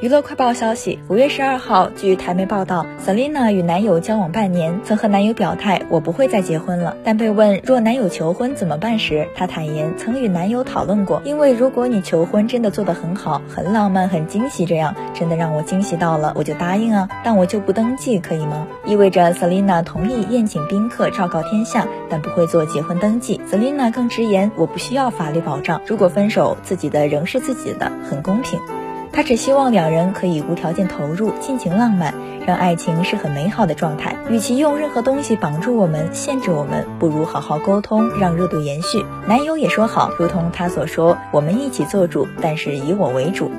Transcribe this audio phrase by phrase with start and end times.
[0.00, 6.96] 娱乐快报消息：五月十二号，据台媒报道，Selina 与男友交往半年，曾和男友表态我不会再结婚了。
[7.04, 18.66] 但被问若男友求婚怎么办时，她坦言曾与男友讨论过，因为如果你求婚真的做得很好，很浪漫，很惊喜，这样真的让我惊喜到了，我就答应啊，但我就不登记，可以吗？
[18.86, 23.38] 意味着 Selina 同意宴请宾客，昭告天下，但不会做结婚登记。
[23.46, 28.58] Selina 更直言，我不需要法律保障，如果分手，自己的仍是自己的，很公平。
[29.12, 32.14] 他只希望两人可以无条件投入，尽情浪漫，
[32.46, 34.16] 让爱情是很美好的状态。
[34.28, 39.04] 与其用任何东西绑住我们、限制我们，不如好好沟通，让热度延续。
[39.26, 43.50] 男友也说好，如同他所说，我们一起做主，但是以我为主。